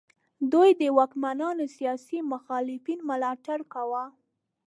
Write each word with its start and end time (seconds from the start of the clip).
دوی 0.51 0.69
د 0.81 0.83
واکمنانو 0.97 1.65
سیاسي 1.77 2.19
مخالفینو 2.33 3.07
ملاتړ 3.11 3.59
کاوه. 3.73 4.05